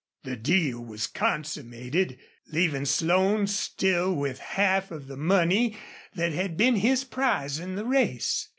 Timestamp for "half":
4.39-4.89